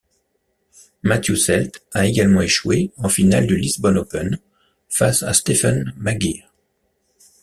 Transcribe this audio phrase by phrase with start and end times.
[1.03, 4.39] Matthew Selt a également échoué en finale du Lisbon Open
[4.89, 6.51] face à Stephen Maguire.